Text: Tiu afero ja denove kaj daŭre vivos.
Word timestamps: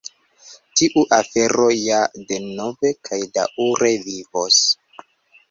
Tiu 0.79 1.03
afero 1.17 1.67
ja 1.81 1.99
denove 2.33 2.93
kaj 3.11 3.21
daŭre 3.37 3.93
vivos. 4.09 4.61